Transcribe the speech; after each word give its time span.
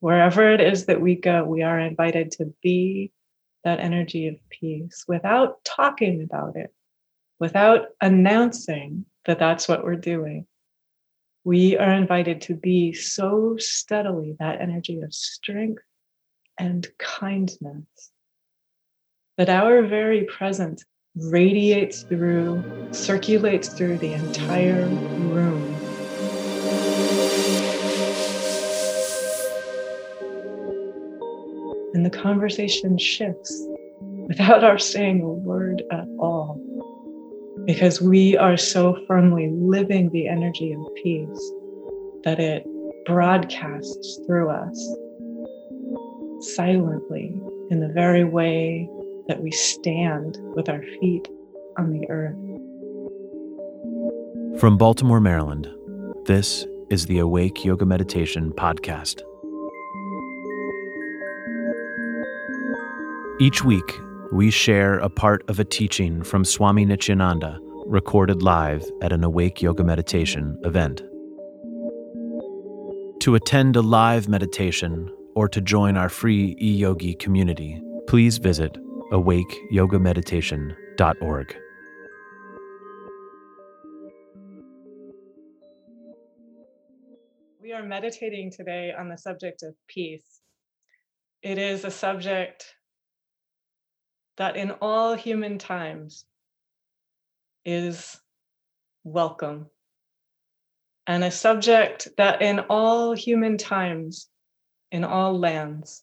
Wherever 0.00 0.52
it 0.52 0.60
is 0.60 0.86
that 0.86 1.00
we 1.00 1.14
go, 1.14 1.44
we 1.44 1.62
are 1.62 1.78
invited 1.78 2.32
to 2.32 2.54
be 2.62 3.12
that 3.64 3.80
energy 3.80 4.28
of 4.28 4.36
peace 4.48 5.04
without 5.08 5.64
talking 5.64 6.22
about 6.22 6.56
it, 6.56 6.72
without 7.40 7.88
announcing 8.00 9.06
that 9.24 9.38
that's 9.38 9.68
what 9.68 9.84
we're 9.84 9.96
doing. 9.96 10.46
We 11.44 11.76
are 11.76 11.92
invited 11.92 12.40
to 12.42 12.54
be 12.54 12.92
so 12.92 13.56
steadily 13.58 14.36
that 14.38 14.60
energy 14.60 15.00
of 15.00 15.14
strength 15.14 15.82
and 16.58 16.86
kindness 16.98 18.10
that 19.36 19.48
our 19.48 19.82
very 19.82 20.24
presence 20.24 20.84
radiates 21.14 22.02
through, 22.02 22.62
circulates 22.92 23.68
through 23.68 23.98
the 23.98 24.12
entire 24.12 24.86
room. 24.86 25.65
And 31.96 32.04
the 32.04 32.10
conversation 32.10 32.98
shifts 32.98 33.66
without 34.28 34.62
our 34.62 34.76
saying 34.76 35.22
a 35.22 35.30
word 35.30 35.82
at 35.90 36.06
all, 36.18 36.60
because 37.64 38.02
we 38.02 38.36
are 38.36 38.58
so 38.58 38.98
firmly 39.06 39.48
living 39.50 40.10
the 40.10 40.28
energy 40.28 40.74
of 40.74 40.94
peace 41.02 41.52
that 42.24 42.38
it 42.38 42.66
broadcasts 43.06 44.20
through 44.26 44.50
us 44.50 44.78
silently 46.54 47.34
in 47.70 47.80
the 47.80 47.88
very 47.88 48.24
way 48.24 48.86
that 49.28 49.42
we 49.42 49.50
stand 49.50 50.36
with 50.54 50.68
our 50.68 50.82
feet 51.00 51.26
on 51.78 51.98
the 51.98 52.06
earth. 52.10 52.36
From 54.60 54.76
Baltimore, 54.76 55.20
Maryland, 55.20 55.66
this 56.26 56.66
is 56.90 57.06
the 57.06 57.20
Awake 57.20 57.64
Yoga 57.64 57.86
Meditation 57.86 58.52
Podcast. 58.52 59.22
Each 63.38 63.62
week, 63.62 64.00
we 64.32 64.50
share 64.50 64.98
a 64.98 65.10
part 65.10 65.44
of 65.50 65.60
a 65.60 65.64
teaching 65.64 66.22
from 66.22 66.42
Swami 66.42 66.86
Nityananda 66.86 67.58
recorded 67.84 68.42
live 68.42 68.82
at 69.02 69.12
an 69.12 69.22
Awake 69.24 69.60
Yoga 69.60 69.84
Meditation 69.84 70.58
event. 70.64 71.02
To 73.20 73.34
attend 73.34 73.76
a 73.76 73.82
live 73.82 74.26
meditation 74.26 75.14
or 75.34 75.50
to 75.50 75.60
join 75.60 75.98
our 75.98 76.08
free 76.08 76.56
e 76.62 76.76
yogi 76.76 77.12
community, 77.12 77.78
please 78.06 78.38
visit 78.38 78.78
awakeyogameditation.org. 79.12 81.56
We 87.60 87.74
are 87.74 87.82
meditating 87.82 88.52
today 88.52 88.94
on 88.98 89.10
the 89.10 89.18
subject 89.18 89.62
of 89.62 89.74
peace. 89.88 90.40
It 91.42 91.58
is 91.58 91.84
a 91.84 91.90
subject 91.90 92.64
that 94.36 94.56
in 94.56 94.70
all 94.82 95.14
human 95.14 95.58
times 95.58 96.24
is 97.64 98.20
welcome, 99.04 99.66
and 101.06 101.24
a 101.24 101.30
subject 101.30 102.08
that 102.16 102.42
in 102.42 102.60
all 102.60 103.12
human 103.12 103.56
times, 103.56 104.28
in 104.90 105.04
all 105.04 105.38
lands, 105.38 106.02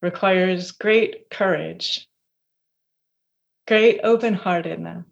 requires 0.00 0.72
great 0.72 1.28
courage, 1.30 2.08
great 3.66 4.00
open 4.04 4.34
heartedness, 4.34 5.04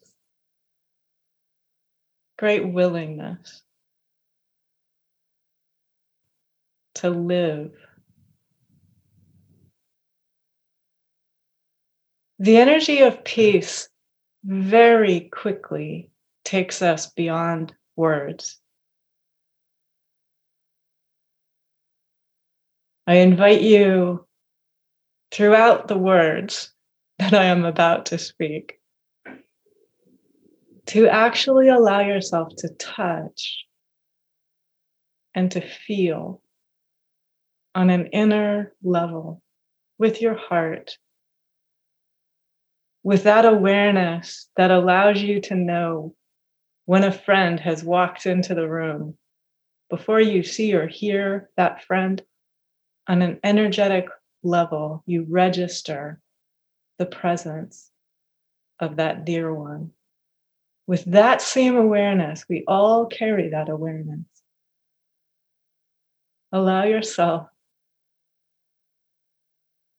great 2.39 2.67
willingness 2.67 3.62
to 6.95 7.11
live. 7.11 7.73
The 12.39 12.59
energy 12.59 13.01
of 13.01 13.25
peace 13.25 13.89
very 14.45 15.20
quickly 15.20 16.11
takes 16.44 16.83
us 16.83 17.06
beyond 17.06 17.75
words. 17.97 18.61
I 23.06 23.16
invite 23.16 23.62
you 23.62 24.27
throughout 25.31 25.88
the 25.88 25.97
words 25.97 26.72
that 27.19 27.33
I 27.33 27.44
am 27.44 27.65
about 27.65 28.06
to 28.06 28.19
speak, 28.19 28.81
to 30.87 31.09
actually 31.09 31.69
allow 31.69 32.00
yourself 32.00 32.53
to 32.59 32.69
touch 32.78 33.65
and 35.34 35.50
to 35.53 35.61
feel 35.61 36.43
on 37.75 37.91
an 37.91 38.06
inner 38.09 38.75
level 38.82 39.43
with 39.99 40.21
your 40.21 40.34
heart, 40.34 40.99
with 43.06 43.22
that 43.22 43.44
awareness 43.44 44.49
that 44.56 44.72
allows 44.72 45.22
you 45.22 45.41
to 45.41 45.55
know 45.55 46.12
when 46.87 47.05
a 47.05 47.12
friend 47.12 47.61
has 47.61 47.84
walked 47.84 48.27
into 48.27 48.53
the 48.53 48.69
room 48.69 49.17
before 49.89 50.21
you 50.21 50.43
see 50.43 50.75
or 50.75 50.89
hear 50.89 51.49
that 51.56 51.84
friend 51.84 52.21
on 53.06 53.22
an 53.22 53.39
energetic 53.44 54.09
level, 54.43 55.05
you 55.06 55.25
register 55.28 56.21
the 56.99 57.06
presence 57.06 57.93
of 58.81 58.97
that 58.97 59.25
dear 59.25 59.55
one. 59.55 59.93
With 60.88 61.05
that 61.05 61.41
same 61.41 61.77
awareness, 61.77 62.44
we 62.49 62.65
all 62.67 63.06
carry 63.06 63.50
that 63.50 63.69
awareness. 63.69 64.27
Allow 66.50 66.83
yourself 66.87 67.47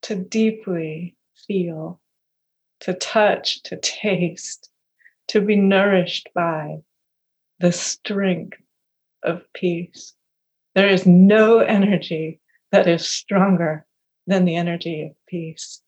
to 0.01 0.15
deeply 0.15 1.15
feel, 1.47 2.01
to 2.81 2.93
touch, 2.93 3.63
to 3.63 3.77
taste, 3.77 4.69
to 5.27 5.41
be 5.41 5.55
nourished 5.55 6.29
by 6.33 6.77
the 7.59 7.71
strength 7.71 8.59
of 9.23 9.41
peace. 9.53 10.13
There 10.75 10.89
is 10.89 11.05
no 11.05 11.59
energy 11.59 12.39
that 12.71 12.87
is 12.87 13.07
stronger 13.07 13.85
than 14.27 14.45
the 14.45 14.55
energy 14.55 15.03
of 15.03 15.15
peace. 15.27 15.81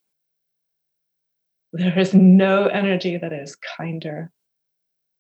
There 1.72 2.00
is 2.00 2.14
no 2.14 2.68
energy 2.68 3.18
that 3.18 3.32
is 3.34 3.56
kinder 3.56 4.32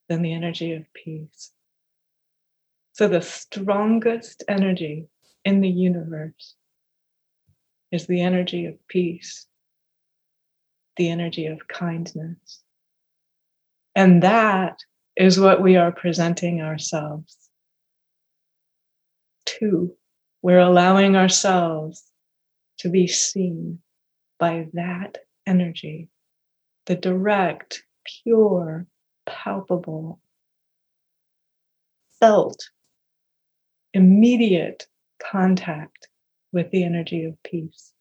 than 0.07 0.23
the 0.23 0.33
energy 0.33 0.73
of 0.73 0.91
peace. 0.93 1.51
So, 2.93 3.07
the 3.07 3.21
strongest 3.21 4.43
energy 4.47 5.07
in 5.45 5.61
the 5.61 5.69
universe 5.69 6.55
is 7.91 8.07
the 8.07 8.21
energy 8.21 8.65
of 8.65 8.75
peace, 8.87 9.47
the 10.99 11.09
energy 11.09 11.45
of 11.45 11.65
kindness. 11.69 12.61
And 13.95 14.21
that 14.21 14.77
is 15.15 15.39
what 15.39 15.61
we 15.61 15.77
are 15.77 15.93
presenting 15.93 16.61
ourselves 16.61 17.37
to. 19.45 19.93
We're 20.41 20.59
allowing 20.59 21.15
ourselves 21.15 22.03
to 22.79 22.89
be 22.89 23.07
seen 23.07 23.79
by 24.39 24.67
that 24.73 25.19
energy, 25.47 26.09
the 26.85 26.95
direct, 26.95 27.81
pure, 28.23 28.85
palpable, 29.25 30.19
felt, 32.19 32.61
immediate 33.93 34.85
contact 35.31 36.09
with 36.51 36.71
the 36.71 36.83
energy 36.83 37.23
of 37.23 37.41
peace. 37.43 37.93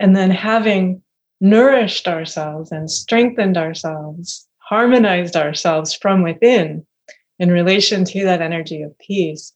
And 0.00 0.16
then 0.16 0.32
having 0.32 1.02
nourished 1.42 2.06
ourselves 2.06 2.70
and 2.70 2.88
strengthened 2.88 3.58
ourselves, 3.58 4.46
harmonized 4.58 5.34
ourselves 5.34 5.92
from 5.92 6.22
within 6.22 6.86
in 7.40 7.50
relation 7.50 8.04
to 8.04 8.24
that 8.24 8.40
energy 8.40 8.80
of 8.80 8.96
peace, 8.98 9.52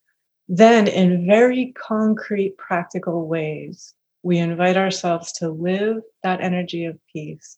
then, 0.49 0.89
in 0.89 1.27
very 1.27 1.73
concrete, 1.77 2.59
practical 2.59 3.29
ways, 3.29 3.95
we 4.25 4.39
invite 4.39 4.77
ourselves 4.77 5.33
to 5.33 5.49
live 5.49 6.03
that 6.25 6.41
energy 6.41 6.85
of 6.85 6.99
peace 7.13 7.57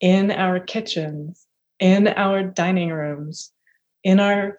in 0.00 0.30
our 0.30 0.60
kitchens, 0.60 1.46
in 1.80 2.06
our 2.06 2.44
dining 2.44 2.90
rooms, 2.90 3.50
in 4.04 4.20
our 4.20 4.56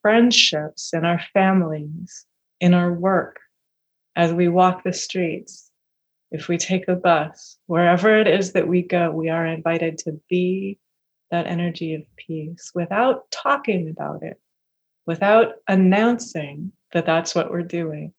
friendships, 0.00 0.94
in 0.94 1.04
our 1.04 1.20
families, 1.34 2.24
in 2.60 2.72
our 2.72 2.92
work, 2.92 3.40
as 4.16 4.32
we 4.32 4.48
walk 4.48 4.84
the 4.84 4.92
streets, 4.92 5.65
if 6.30 6.48
we 6.48 6.58
take 6.58 6.88
a 6.88 6.96
bus, 6.96 7.56
wherever 7.66 8.18
it 8.18 8.26
is 8.26 8.52
that 8.52 8.68
we 8.68 8.82
go, 8.82 9.10
we 9.10 9.28
are 9.28 9.46
invited 9.46 9.98
to 9.98 10.20
be 10.28 10.78
that 11.30 11.46
energy 11.46 11.94
of 11.94 12.02
peace 12.16 12.72
without 12.74 13.30
talking 13.30 13.88
about 13.88 14.22
it 14.22 14.40
without 15.06 15.54
announcing 15.68 16.72
that 16.92 17.06
that's 17.06 17.34
what 17.34 17.50
we're 17.50 17.62
doing. 17.62 18.12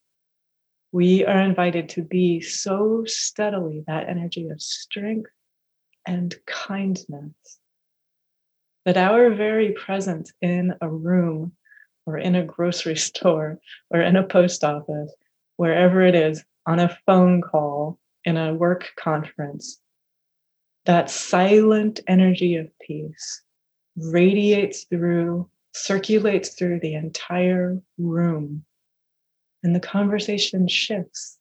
We 0.91 1.25
are 1.25 1.41
invited 1.41 1.89
to 1.89 2.01
be 2.01 2.39
so 2.39 3.03
steadily 3.05 3.83
that 3.87 4.07
energy 4.07 4.47
of 4.49 4.61
strength 4.61 5.29
and 6.05 6.33
kindness 6.45 7.59
that 8.85 8.95
our 8.95 9.29
very 9.31 9.73
presence 9.73 10.31
in 10.41 10.73
a 10.79 10.87
room 10.87 11.51
or 12.05 12.17
in 12.17 12.35
a 12.35 12.45
grocery 12.45 12.95
store 12.95 13.59
or 13.89 13.99
in 13.99 14.15
a 14.15 14.23
post 14.23 14.63
office 14.63 15.13
wherever 15.57 16.01
it 16.01 16.15
is, 16.15 16.45
on 16.67 16.79
a 16.79 16.95
phone 17.05 17.41
call, 17.41 17.97
in 18.25 18.35
a 18.35 18.53
work 18.53 18.91
conference, 18.99 19.79
that 20.85 21.09
silent 21.09 22.01
energy 22.07 22.57
of 22.57 22.67
peace 22.79 23.41
radiates 23.95 24.83
through, 24.83 25.49
circulates 25.73 26.49
through 26.49 26.81
the 26.81 26.93
entire 26.93 27.81
room. 27.97 28.65
And 29.63 29.73
the 29.73 29.79
conversation 29.79 30.67
shifts 30.67 31.37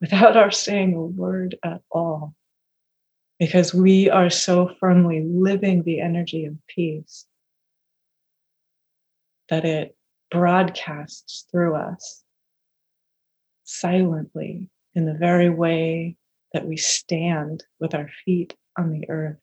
without 0.00 0.36
our 0.36 0.52
saying 0.52 0.94
a 0.94 1.02
word 1.02 1.56
at 1.64 1.82
all. 1.90 2.34
Because 3.40 3.74
we 3.74 4.08
are 4.08 4.30
so 4.30 4.70
firmly 4.78 5.24
living 5.26 5.82
the 5.82 6.00
energy 6.00 6.44
of 6.44 6.54
peace 6.68 7.26
that 9.48 9.64
it 9.64 9.96
broadcasts 10.30 11.46
through 11.50 11.74
us 11.74 12.22
silently 13.70 14.70
in 14.94 15.06
the 15.06 15.14
very 15.14 15.50
way 15.50 16.16
that 16.52 16.66
we 16.66 16.76
stand 16.76 17.64
with 17.78 17.94
our 17.94 18.08
feet 18.24 18.56
on 18.76 18.90
the 18.90 19.08
earth, 19.08 19.38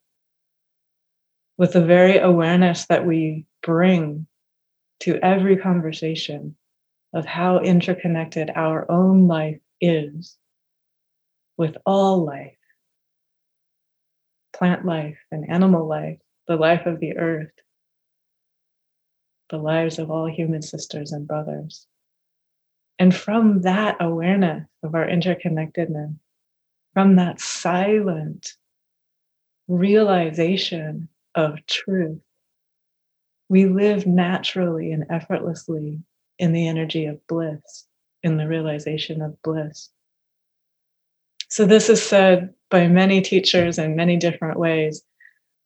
with 1.58 1.74
the 1.74 1.86
very 1.86 2.18
awareness 2.18 2.86
that 2.88 3.06
we 3.06 3.46
bring 3.64 4.28
to 5.00 5.18
every 5.24 5.58
conversation 5.58 6.56
of 7.14 7.26
how 7.26 7.60
interconnected 7.60 8.52
our 8.56 8.90
own 8.92 9.28
life 9.28 9.60
is 9.80 10.38
with 11.58 11.78
all 11.86 12.26
life 12.26 12.58
plant 14.58 14.86
life 14.86 15.18
and 15.32 15.50
animal 15.50 15.88
life, 15.88 16.20
the 16.48 16.56
life 16.56 16.86
of 16.86 17.00
the 17.00 17.16
earth, 17.18 17.52
the 19.50 19.58
lives 19.58 20.00
of 20.00 20.10
all 20.10 20.28
human 20.28 20.62
sisters 20.62 21.12
and 21.12 21.28
brothers. 21.28 21.86
And 23.00 23.16
from 23.16 23.62
that 23.62 23.98
awareness 24.00 24.68
of 24.84 24.96
our 24.96 25.06
interconnectedness, 25.06 26.16
from 26.94 27.16
that 27.18 27.40
silent 27.40 28.54
realization 29.68 31.08
of 31.36 31.64
truth, 31.68 32.20
we 33.50 33.66
live 33.66 34.08
naturally 34.08 34.92
and 34.92 35.06
effortlessly 35.10 36.02
in 36.40 36.54
the 36.54 36.68
energy 36.68 37.06
of 37.06 37.26
bliss, 37.28 37.86
in 38.24 38.38
the 38.38 38.48
realization 38.48 39.22
of 39.22 39.42
bliss. 39.42 39.90
So, 41.50 41.66
this 41.66 41.90
is 41.90 42.02
said 42.02 42.54
by 42.70 42.88
many 42.88 43.22
teachers 43.22 43.78
in 43.78 43.96
many 43.96 44.18
different 44.18 44.60
ways. 44.60 45.02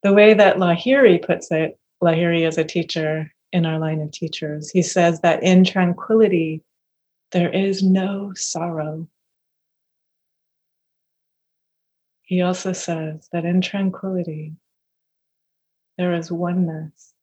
The 0.03 0.13
way 0.13 0.33
that 0.33 0.57
Lahiri 0.57 1.25
puts 1.25 1.51
it, 1.51 1.79
Lahiri 2.03 2.47
is 2.47 2.57
a 2.57 2.63
teacher 2.63 3.31
in 3.51 3.65
our 3.65 3.79
line 3.79 4.01
of 4.01 4.11
teachers. 4.11 4.69
He 4.69 4.81
says 4.81 5.21
that 5.21 5.41
in 5.41 5.63
tranquility, 5.63 6.61
there 7.31 7.49
is 7.49 7.81
no 7.81 8.33
sorrow. 8.35 9.07
He 12.23 12.41
also 12.41 12.73
says 12.73 13.27
that 13.31 13.45
in 13.45 13.61
tranquility, 13.61 14.55
there 15.97 16.13
is 16.13 16.31
oneness. 16.31 17.13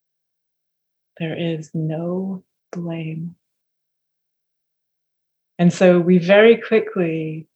There 1.19 1.37
is 1.37 1.71
no 1.75 2.45
blame. 2.73 3.37
And 5.59 5.73
so 5.73 5.99
we 5.99 6.19
very 6.19 6.57
quickly 6.57 7.49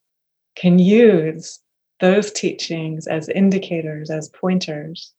can 0.56 0.78
use 0.78 1.60
those 2.00 2.32
teachings 2.32 3.06
as 3.06 3.28
indicators, 3.28 4.10
as 4.10 4.28
pointers 4.28 5.12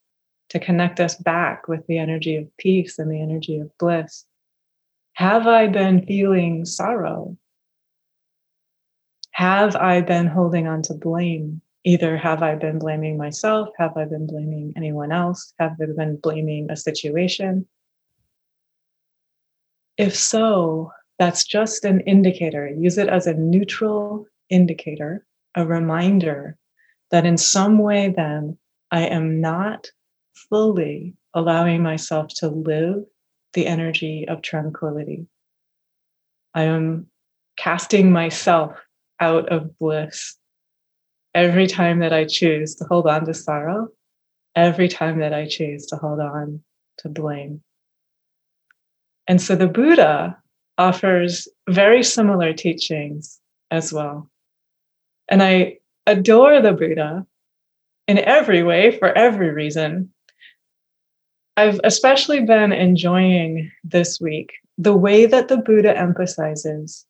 to 0.49 0.59
connect 0.59 0.99
us 0.99 1.15
back 1.15 1.67
with 1.67 1.87
the 1.87 1.97
energy 1.97 2.35
of 2.35 2.55
peace 2.57 2.99
and 2.99 3.09
the 3.09 3.21
energy 3.21 3.57
of 3.57 3.75
bliss. 3.77 4.25
Have 5.13 5.45
I 5.45 5.67
been 5.67 6.05
feeling 6.05 6.65
sorrow? 6.65 7.37
Have 9.31 9.75
I 9.75 10.01
been 10.01 10.27
holding 10.27 10.67
on 10.67 10.81
to 10.83 10.93
blame? 10.95 11.61
Either 11.83 12.17
have 12.17 12.41
I 12.41 12.55
been 12.55 12.79
blaming 12.79 13.17
myself? 13.17 13.69
Have 13.77 13.95
I 13.97 14.05
been 14.05 14.25
blaming 14.25 14.73
anyone 14.75 15.11
else? 15.11 15.53
Have 15.59 15.73
I 15.81 15.85
been 15.95 16.17
blaming 16.17 16.71
a 16.71 16.75
situation? 16.75 17.67
If 19.97 20.15
so, 20.15 20.91
that's 21.19 21.45
just 21.45 21.85
an 21.85 21.99
indicator. 22.01 22.67
Use 22.67 22.97
it 22.97 23.07
as 23.07 23.27
a 23.27 23.35
neutral 23.35 24.25
indicator, 24.49 25.25
a 25.55 25.65
reminder 25.65 26.57
that 27.11 27.25
in 27.25 27.37
some 27.37 27.77
way, 27.77 28.11
then 28.15 28.57
I 28.89 29.01
am 29.07 29.41
not 29.41 29.87
fully 30.49 31.15
allowing 31.35 31.83
myself 31.83 32.29
to 32.35 32.47
live 32.47 33.03
the 33.53 33.67
energy 33.67 34.27
of 34.27 34.41
tranquility. 34.41 35.27
I 36.53 36.63
am 36.63 37.07
casting 37.57 38.11
myself 38.11 38.79
out 39.19 39.49
of 39.49 39.77
bliss 39.77 40.37
every 41.33 41.67
time 41.67 41.99
that 41.99 42.13
I 42.13 42.25
choose 42.25 42.75
to 42.75 42.85
hold 42.85 43.07
on 43.07 43.25
to 43.25 43.33
sorrow, 43.33 43.89
every 44.55 44.87
time 44.87 45.19
that 45.19 45.33
I 45.33 45.47
choose 45.47 45.85
to 45.87 45.95
hold 45.95 46.19
on 46.19 46.61
to 46.99 47.09
blame. 47.09 47.61
And 49.27 49.41
so 49.41 49.55
the 49.55 49.67
Buddha 49.67 50.37
offers 50.77 51.47
very 51.69 52.03
similar 52.03 52.53
teachings 52.53 53.39
as 53.71 53.93
well. 53.93 54.29
And 55.29 55.41
I 55.41 55.79
adore 56.05 56.61
the 56.61 56.73
Buddha 56.73 57.25
in 58.07 58.19
every 58.19 58.63
way 58.63 58.97
for 58.97 59.07
every 59.07 59.51
reason 59.51 60.12
I've 61.55 61.79
especially 61.83 62.41
been 62.41 62.71
enjoying 62.71 63.71
this 63.83 64.19
week 64.19 64.53
the 64.77 64.95
way 64.95 65.25
that 65.27 65.49
the 65.49 65.57
Buddha 65.57 65.95
emphasizes 65.97 67.05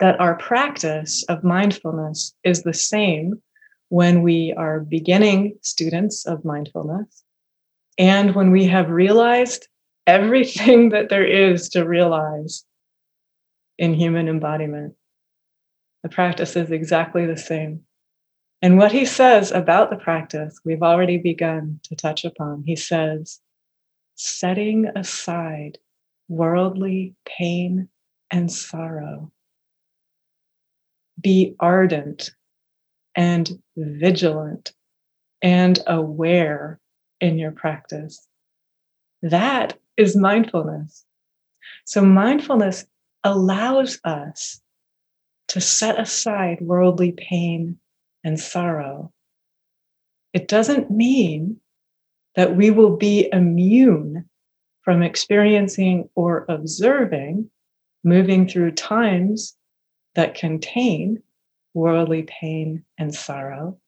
that 0.00 0.18
our 0.20 0.34
practice 0.34 1.22
of 1.28 1.44
mindfulness 1.44 2.34
is 2.42 2.62
the 2.62 2.74
same 2.74 3.40
when 3.88 4.22
we 4.22 4.52
are 4.56 4.80
beginning 4.80 5.56
students 5.62 6.26
of 6.26 6.44
mindfulness 6.44 7.22
and 7.98 8.34
when 8.34 8.50
we 8.50 8.64
have 8.66 8.90
realized 8.90 9.68
everything 10.06 10.88
that 10.90 11.08
there 11.08 11.24
is 11.26 11.68
to 11.70 11.84
realize 11.84 12.64
in 13.78 13.94
human 13.94 14.28
embodiment. 14.28 14.94
The 16.02 16.08
practice 16.08 16.56
is 16.56 16.70
exactly 16.70 17.26
the 17.26 17.36
same. 17.36 17.82
And 18.62 18.78
what 18.78 18.92
he 18.92 19.04
says 19.04 19.52
about 19.52 19.90
the 19.90 19.96
practice, 19.96 20.58
we've 20.64 20.82
already 20.82 21.18
begun 21.18 21.80
to 21.84 21.94
touch 21.94 22.24
upon. 22.24 22.64
He 22.64 22.76
says, 22.76 23.40
setting 24.14 24.86
aside 24.96 25.78
worldly 26.28 27.14
pain 27.26 27.88
and 28.30 28.50
sorrow. 28.50 29.30
Be 31.20 31.54
ardent 31.60 32.30
and 33.14 33.62
vigilant 33.76 34.72
and 35.42 35.78
aware 35.86 36.80
in 37.20 37.38
your 37.38 37.52
practice. 37.52 38.26
That 39.22 39.78
is 39.96 40.16
mindfulness. 40.16 41.04
So, 41.84 42.02
mindfulness 42.02 42.86
allows 43.24 43.98
us 44.04 44.60
to 45.48 45.60
set 45.60 45.98
aside 45.98 46.60
worldly 46.60 47.12
pain 47.12 47.78
and 48.26 48.40
sorrow. 48.40 49.12
It 50.32 50.48
doesn't 50.48 50.90
mean 50.90 51.58
that 52.34 52.56
we 52.56 52.72
will 52.72 52.96
be 52.96 53.28
immune 53.32 54.28
from 54.82 55.02
experiencing 55.02 56.10
or 56.16 56.44
observing 56.48 57.48
moving 58.02 58.48
through 58.48 58.72
times 58.72 59.56
that 60.16 60.34
contain 60.34 61.22
worldly 61.72 62.24
pain 62.24 62.84
and 62.98 63.14
sorrow. 63.14 63.78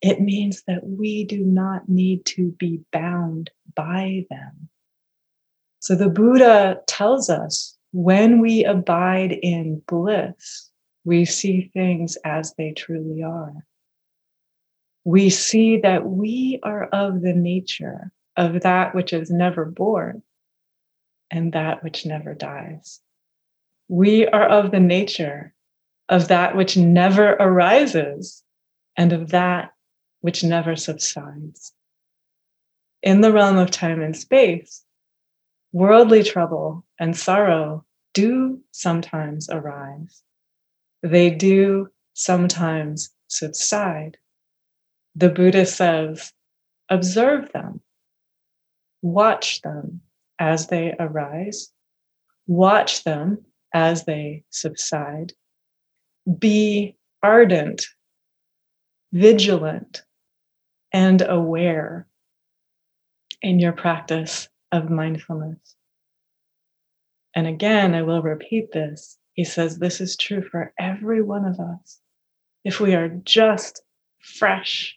It 0.00 0.20
means 0.22 0.62
that 0.66 0.84
we 0.84 1.24
do 1.24 1.44
not 1.44 1.86
need 1.86 2.24
to 2.26 2.50
be 2.52 2.80
bound 2.92 3.50
by 3.76 4.24
them. 4.30 4.70
So 5.80 5.94
the 5.94 6.08
Buddha 6.08 6.80
tells 6.86 7.28
us 7.28 7.76
when 7.92 8.40
we 8.40 8.64
abide 8.64 9.32
in 9.32 9.82
bliss, 9.86 10.70
we 11.04 11.26
see 11.26 11.70
things 11.74 12.16
as 12.24 12.54
they 12.56 12.72
truly 12.72 13.22
are 13.22 13.52
we 15.04 15.30
see 15.30 15.78
that 15.78 16.06
we 16.06 16.60
are 16.62 16.84
of 16.84 17.22
the 17.22 17.32
nature 17.32 18.12
of 18.36 18.62
that 18.62 18.94
which 18.94 19.12
is 19.12 19.30
never 19.30 19.64
born 19.64 20.22
and 21.30 21.52
that 21.52 21.82
which 21.82 22.06
never 22.06 22.34
dies. 22.34 23.00
We 23.88 24.26
are 24.28 24.46
of 24.46 24.70
the 24.70 24.80
nature 24.80 25.54
of 26.08 26.28
that 26.28 26.56
which 26.56 26.76
never 26.76 27.32
arises 27.32 28.42
and 28.96 29.12
of 29.12 29.30
that 29.30 29.72
which 30.20 30.44
never 30.44 30.76
subsides. 30.76 31.72
In 33.02 33.20
the 33.20 33.32
realm 33.32 33.56
of 33.56 33.70
time 33.70 34.00
and 34.00 34.16
space, 34.16 34.84
worldly 35.72 36.22
trouble 36.22 36.84
and 37.00 37.16
sorrow 37.16 37.84
do 38.14 38.60
sometimes 38.70 39.48
arise. 39.50 40.22
They 41.02 41.30
do 41.30 41.88
sometimes 42.12 43.10
subside 43.26 44.18
the 45.14 45.28
Buddha 45.28 45.66
says, 45.66 46.32
observe 46.88 47.52
them, 47.52 47.80
watch 49.02 49.60
them 49.62 50.00
as 50.38 50.68
they 50.68 50.94
arise, 50.98 51.70
watch 52.46 53.04
them 53.04 53.44
as 53.74 54.04
they 54.04 54.44
subside, 54.50 55.32
be 56.38 56.96
ardent, 57.22 57.86
vigilant, 59.12 60.02
and 60.92 61.22
aware 61.22 62.06
in 63.40 63.58
your 63.58 63.72
practice 63.72 64.48
of 64.70 64.90
mindfulness. 64.90 65.76
And 67.34 67.46
again, 67.46 67.94
I 67.94 68.02
will 68.02 68.22
repeat 68.22 68.72
this. 68.72 69.18
He 69.34 69.44
says 69.44 69.78
this 69.78 70.00
is 70.00 70.16
true 70.16 70.42
for 70.42 70.72
every 70.78 71.22
one 71.22 71.44
of 71.44 71.58
us. 71.58 71.98
If 72.64 72.80
we 72.80 72.94
are 72.94 73.08
just 73.08 73.82
fresh, 74.20 74.96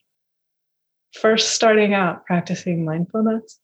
first 1.22 1.52
starting 1.52 1.94
out 1.94 2.26
practicing 2.26 2.86
mindfulness, 2.86 3.60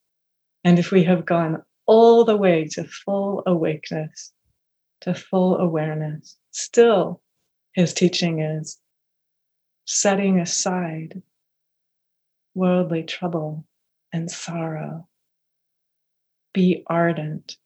and 0.63 0.79
if 0.79 0.91
we 0.91 1.03
have 1.03 1.25
gone 1.25 1.63
all 1.85 2.23
the 2.23 2.37
way 2.37 2.67
to 2.71 2.83
full 2.83 3.43
awakeness, 3.45 4.31
to 5.01 5.13
full 5.13 5.57
awareness, 5.57 6.37
still 6.51 7.21
his 7.73 7.93
teaching 7.93 8.39
is 8.39 8.77
setting 9.85 10.39
aside 10.39 11.21
worldly 12.53 13.03
trouble 13.03 13.65
and 14.13 14.29
sorrow. 14.29 15.07
Be 16.53 16.83
ardent, 16.87 17.57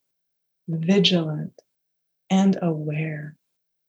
vigilant, 0.68 1.60
and 2.30 2.58
aware 2.62 3.36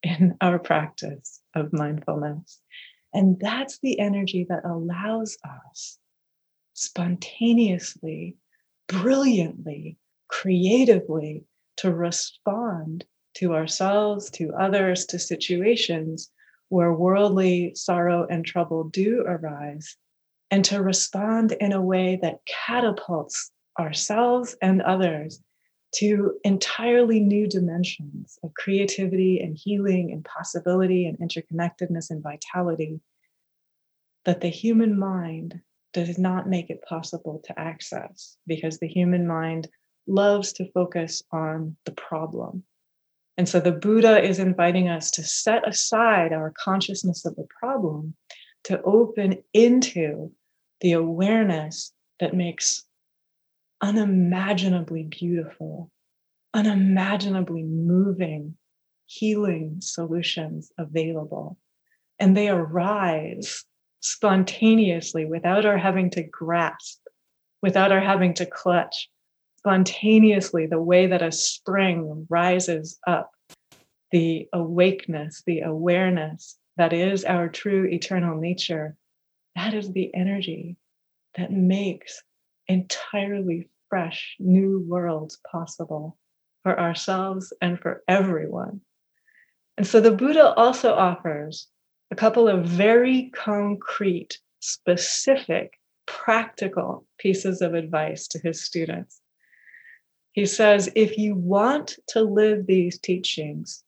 in 0.02 0.36
our 0.40 0.58
practice 0.58 1.40
of 1.54 1.72
mindfulness. 1.72 2.60
And 3.16 3.40
that's 3.40 3.78
the 3.78 3.98
energy 3.98 4.44
that 4.50 4.66
allows 4.66 5.38
us 5.42 5.98
spontaneously, 6.74 8.36
brilliantly, 8.88 9.96
creatively 10.28 11.44
to 11.78 11.94
respond 11.94 13.06
to 13.36 13.54
ourselves, 13.54 14.28
to 14.32 14.52
others, 14.52 15.06
to 15.06 15.18
situations 15.18 16.30
where 16.68 16.92
worldly 16.92 17.72
sorrow 17.74 18.26
and 18.28 18.44
trouble 18.44 18.84
do 18.84 19.24
arise, 19.26 19.96
and 20.50 20.62
to 20.66 20.82
respond 20.82 21.52
in 21.52 21.72
a 21.72 21.80
way 21.80 22.18
that 22.20 22.40
catapults 22.44 23.50
ourselves 23.80 24.58
and 24.60 24.82
others 24.82 25.40
to 25.94 26.38
entirely 26.44 27.20
new 27.20 27.46
dimensions 27.46 28.38
of 28.42 28.52
creativity 28.54 29.40
and 29.40 29.56
healing 29.56 30.12
and 30.12 30.24
possibility 30.24 31.06
and 31.06 31.18
interconnectedness 31.18 32.10
and 32.10 32.22
vitality 32.22 33.00
that 34.24 34.40
the 34.40 34.48
human 34.48 34.98
mind 34.98 35.60
does 35.92 36.18
not 36.18 36.48
make 36.48 36.68
it 36.68 36.84
possible 36.86 37.40
to 37.44 37.58
access 37.58 38.36
because 38.46 38.78
the 38.78 38.88
human 38.88 39.26
mind 39.26 39.68
loves 40.06 40.52
to 40.52 40.70
focus 40.72 41.22
on 41.32 41.76
the 41.84 41.92
problem. 41.92 42.62
And 43.38 43.48
so 43.48 43.60
the 43.60 43.72
Buddha 43.72 44.22
is 44.22 44.38
inviting 44.38 44.88
us 44.88 45.10
to 45.12 45.22
set 45.22 45.66
aside 45.66 46.32
our 46.32 46.52
consciousness 46.58 47.24
of 47.24 47.36
the 47.36 47.46
problem 47.60 48.14
to 48.64 48.82
open 48.82 49.42
into 49.52 50.32
the 50.80 50.92
awareness 50.92 51.92
that 52.20 52.34
makes 52.34 52.85
unimaginably 53.80 55.04
beautiful, 55.04 55.90
unimaginably 56.54 57.62
moving, 57.62 58.56
healing 59.06 59.76
solutions 59.80 60.72
available. 60.78 61.58
And 62.18 62.36
they 62.36 62.48
arise 62.48 63.64
spontaneously 64.00 65.24
without 65.24 65.66
our 65.66 65.78
having 65.78 66.10
to 66.10 66.22
grasp, 66.22 67.00
without 67.62 67.92
our 67.92 68.00
having 68.00 68.34
to 68.34 68.46
clutch, 68.46 69.08
spontaneously 69.58 70.66
the 70.66 70.80
way 70.80 71.08
that 71.08 71.22
a 71.22 71.32
spring 71.32 72.26
rises 72.30 72.98
up, 73.06 73.32
the 74.12 74.48
awakeness, 74.52 75.42
the 75.46 75.60
awareness 75.60 76.56
that 76.76 76.92
is 76.92 77.24
our 77.24 77.48
true 77.48 77.86
eternal 77.86 78.38
nature, 78.38 78.96
that 79.54 79.74
is 79.74 79.92
the 79.92 80.14
energy 80.14 80.76
that 81.36 81.50
makes 81.50 82.22
entirely 82.68 83.68
fresh 83.88 84.36
new 84.38 84.84
worlds 84.86 85.38
possible 85.50 86.16
for 86.62 86.78
ourselves 86.78 87.52
and 87.60 87.78
for 87.80 88.02
everyone. 88.08 88.80
And 89.76 89.86
so 89.86 90.00
the 90.00 90.10
Buddha 90.10 90.54
also 90.54 90.94
offers 90.94 91.68
a 92.10 92.16
couple 92.16 92.48
of 92.48 92.64
very 92.64 93.30
concrete, 93.34 94.38
specific, 94.60 95.78
practical 96.06 97.04
pieces 97.18 97.60
of 97.60 97.74
advice 97.74 98.28
to 98.28 98.38
his 98.38 98.62
students. 98.62 99.20
He 100.32 100.46
says, 100.46 100.90
if 100.94 101.18
you 101.18 101.34
want 101.34 101.98
to 102.08 102.22
live 102.22 102.66
these 102.66 102.98
teachings, 102.98 103.82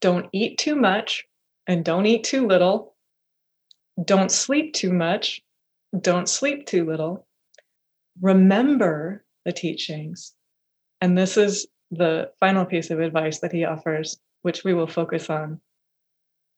don't 0.00 0.28
eat 0.32 0.58
too 0.58 0.74
much 0.74 1.26
and 1.66 1.84
don't 1.84 2.06
eat 2.06 2.24
too 2.24 2.46
little. 2.46 2.94
Don't 4.02 4.32
sleep 4.32 4.74
too 4.74 4.92
much. 4.92 5.42
Don't 5.98 6.28
sleep 6.28 6.66
too 6.66 6.84
little. 6.84 7.26
Remember 8.20 9.24
the 9.44 9.52
teachings. 9.52 10.34
And 11.00 11.16
this 11.16 11.36
is 11.36 11.66
the 11.90 12.30
final 12.38 12.64
piece 12.64 12.90
of 12.90 13.00
advice 13.00 13.40
that 13.40 13.52
he 13.52 13.64
offers, 13.64 14.20
which 14.42 14.62
we 14.62 14.74
will 14.74 14.86
focus 14.86 15.30
on. 15.30 15.60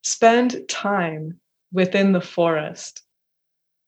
Spend 0.03 0.69
time 0.69 1.41
within 1.73 2.13
the 2.13 2.21
forest, 2.21 3.03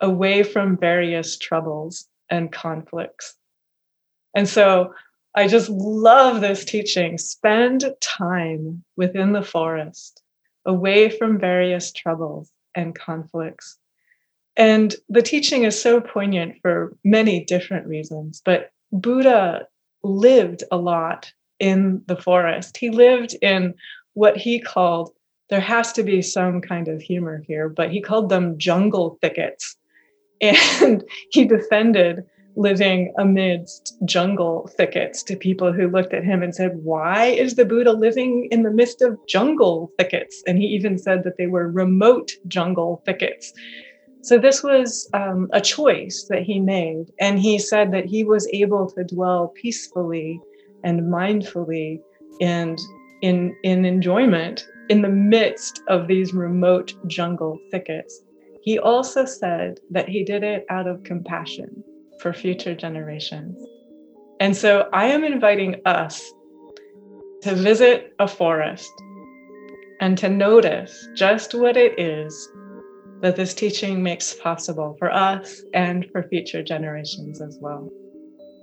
away 0.01 0.43
from 0.43 0.79
various 0.79 1.37
troubles 1.37 2.09
and 2.31 2.51
conflicts. 2.51 3.37
And 4.35 4.49
so 4.49 4.95
I 5.35 5.49
just 5.49 5.69
love 5.69 6.41
this 6.41 6.65
teaching. 6.65 7.19
Spend 7.19 7.85
time 8.01 8.85
within 8.97 9.33
the 9.33 9.43
forest, 9.43 10.23
away 10.65 11.11
from 11.11 11.39
various 11.39 11.93
troubles 11.93 12.51
and 12.75 12.95
conflicts. 12.95 13.79
And 14.56 14.94
the 15.08 15.23
teaching 15.23 15.64
is 15.64 15.80
so 15.80 16.00
poignant 16.00 16.56
for 16.62 16.96
many 17.04 17.44
different 17.44 17.87
reasons, 17.87 18.40
but 18.44 18.70
Buddha 18.92 19.66
lived 20.02 20.62
a 20.70 20.76
lot 20.76 21.32
in 21.58 22.02
the 22.06 22.16
forest. 22.16 22.76
He 22.76 22.90
lived 22.90 23.34
in 23.42 23.75
what 24.12 24.37
he 24.37 24.61
called, 24.61 25.11
there 25.50 25.61
has 25.61 25.92
to 25.94 26.02
be 26.02 26.23
some 26.23 26.61
kind 26.61 26.88
of 26.88 27.02
humor 27.02 27.42
here, 27.46 27.68
but 27.68 27.90
he 27.90 28.00
called 28.00 28.28
them 28.28 28.58
jungle 28.58 29.18
thickets. 29.20 29.76
And 30.40 31.04
he 31.30 31.46
defended 31.46 32.25
living 32.56 33.12
amidst 33.18 33.96
jungle 34.04 34.68
thickets 34.76 35.23
to 35.25 35.37
people 35.37 35.73
who 35.73 35.88
looked 35.88 36.12
at 36.12 36.25
him 36.25 36.42
and 36.42 36.54
said, 36.54 36.73
Why 36.82 37.26
is 37.26 37.54
the 37.54 37.64
Buddha 37.64 37.92
living 37.92 38.49
in 38.50 38.62
the 38.62 38.70
midst 38.70 39.00
of 39.00 39.18
jungle 39.26 39.90
thickets? 39.96 40.42
And 40.46 40.58
he 40.58 40.66
even 40.66 40.99
said 40.99 41.25
that 41.25 41.37
they 41.38 41.46
were 41.46 41.70
remote 41.70 42.32
jungle 42.46 43.02
thickets. 43.06 43.52
So 44.25 44.38
this 44.38 44.62
was 44.62 45.07
um, 45.12 45.50
a 45.52 45.61
choice 45.61 46.25
that 46.31 46.45
he 46.45 46.59
made. 46.59 47.12
And 47.21 47.38
he 47.38 47.59
said 47.59 47.93
that 47.93 48.07
he 48.07 48.25
was 48.25 48.49
able 48.54 48.90
to 48.93 49.04
dwell 49.04 49.49
peacefully 49.49 50.40
and 50.83 51.12
mindfully 51.12 52.00
and 52.40 52.78
in, 53.21 53.54
in 53.64 53.85
enjoyment 53.85 54.66
in 54.88 55.02
the 55.02 55.11
midst 55.11 55.83
of 55.88 56.09
these 56.09 56.33
remote 56.33 56.95
jungle 57.07 57.59
thickets. 57.71 58.23
He 58.62 58.78
also 58.78 59.26
said 59.26 59.81
that 59.90 60.09
he 60.09 60.25
did 60.25 60.43
it 60.43 60.64
out 60.71 60.87
of 60.87 61.02
compassion 61.02 61.85
for 62.19 62.33
future 62.33 62.75
generations. 62.75 63.62
And 64.40 64.57
so 64.57 64.88
I 64.95 65.04
am 65.04 65.23
inviting 65.23 65.83
us 65.85 66.33
to 67.43 67.54
visit 67.54 68.14
a 68.19 68.26
forest 68.26 68.90
and 70.00 70.16
to 70.16 70.31
notice 70.31 71.09
just 71.14 71.54
what 71.54 71.76
it 71.76 71.99
is 72.00 72.49
that 73.25 73.37
this 73.37 73.54
teaching 73.54 74.02
makes 74.02 74.35
possible 74.35 74.95
for 74.99 75.11
us 75.11 75.62
and 75.73 76.04
for 76.12 76.25
future 76.25 76.62
generations 76.62 77.40
as 77.40 77.57
well. 77.59 77.90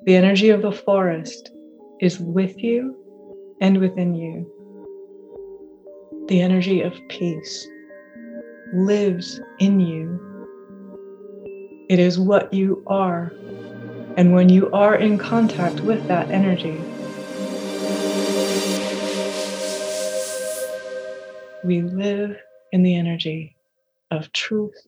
The 0.06 0.16
energy 0.16 0.50
of 0.50 0.62
the 0.62 0.72
forest 0.72 1.50
is 2.00 2.20
with 2.20 2.56
you 2.60 2.96
and 3.60 3.80
within 3.80 4.14
you. 4.14 4.46
The 6.28 6.42
energy 6.42 6.82
of 6.82 6.94
peace 7.10 7.68
lives 8.72 9.42
in 9.58 9.80
you. 9.80 10.20
It 11.90 11.98
is 11.98 12.20
what 12.20 12.54
you 12.54 12.84
are 12.86 13.34
and 14.16 14.32
when 14.32 14.48
you 14.48 14.70
are 14.74 14.94
in 14.94 15.18
contact 15.18 15.80
with 15.80 16.08
that 16.08 16.30
energy, 16.30 16.80
we 21.64 21.82
live 21.82 22.38
in 22.72 22.84
the 22.84 22.96
energy 22.96 23.56
of 24.12 24.32
truth 24.34 24.88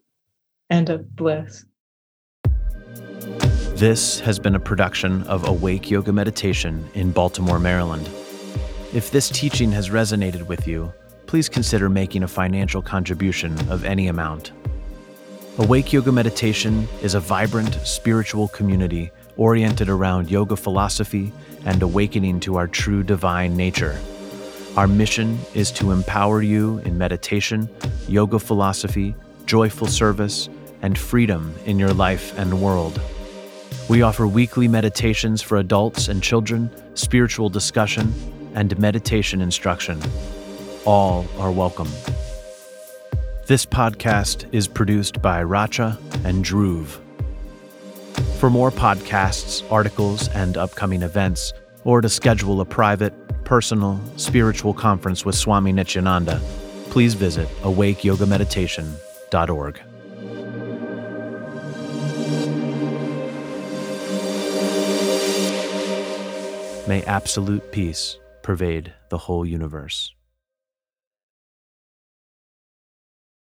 and 0.70 0.90
of 0.90 1.16
bliss. 1.16 1.66
This 3.76 4.20
has 4.20 4.38
been 4.38 4.56
a 4.56 4.60
production 4.60 5.24
of 5.24 5.48
Awake 5.48 5.90
Yoga 5.90 6.14
Meditation 6.14 6.88
in 6.94 7.12
Baltimore, 7.12 7.60
Maryland. 7.60 8.08
If 8.94 9.10
this 9.10 9.30
teaching 9.30 9.72
has 9.72 9.90
resonated 9.90 10.48
with 10.48 10.68
you, 10.68 10.94
please 11.26 11.50
consider 11.50 11.90
making 11.90 12.24
a 12.24 12.28
financial 12.28 12.82
contribution 12.82 13.58
of 13.72 13.84
any 13.84 14.08
amount. 14.08 14.52
Awake 15.58 15.92
Yoga 15.92 16.12
Meditation 16.12 16.88
is 17.02 17.16
a 17.16 17.20
vibrant 17.20 17.74
spiritual 17.84 18.50
community 18.50 19.12
oriented 19.38 19.90
around 19.90 20.30
yoga 20.30 20.56
philosophy 20.56 21.32
and 21.66 21.82
awakening 21.82 22.40
to 22.42 22.56
our 22.56 22.68
true 22.68 23.04
divine 23.04 23.58
nature. 23.58 23.98
Our 24.76 24.88
mission 24.88 25.38
is 25.54 25.72
to 25.74 25.92
empower 25.92 26.42
you 26.42 26.80
in 26.80 26.98
meditation, 26.98 27.70
yoga 28.08 28.40
philosophy, 28.40 29.14
joyful 29.46 29.86
service, 29.86 30.50
and 30.82 30.98
freedom 30.98 31.54
in 31.68 31.78
your 31.78 31.94
life 31.94 32.36
and 32.40 32.60
world. 32.60 33.00
We 33.88 34.02
offer 34.02 34.26
weekly 34.26 34.68
meditations 34.68 35.44
for 35.44 35.58
adults 35.58 36.08
and 36.08 36.24
children, 36.24 36.72
spiritual 36.96 37.50
discussion, 37.50 38.16
and 38.56 38.76
meditation 38.80 39.42
instruction. 39.42 40.02
All 40.86 41.28
are 41.38 41.52
welcome. 41.52 41.90
This 43.46 43.68
podcast 43.68 44.52
is 44.52 44.68
produced 44.68 45.22
by 45.22 45.44
Racha 45.44 46.00
and 46.26 46.44
Dhruv. 46.44 47.00
For 48.40 48.50
more 48.50 48.72
podcasts, 48.72 49.64
articles, 49.72 50.30
and 50.30 50.58
upcoming 50.58 51.04
events, 51.04 51.54
or 51.84 52.02
to 52.02 52.10
schedule 52.10 52.60
a 52.60 52.66
private, 52.66 53.14
personal, 53.46 54.02
spiritual 54.18 54.74
conference 54.74 55.24
with 55.26 55.36
Swami 55.36 55.72
Nityananda, 55.72 56.42
please 56.90 57.14
visit 57.14 57.48
awakeyogameditation.org. 57.62 59.82
May 66.88 67.04
absolute 67.04 67.72
peace 67.72 68.18
pervade 68.42 68.94
the 69.10 69.18
whole 69.18 69.46
universe. 69.46 70.14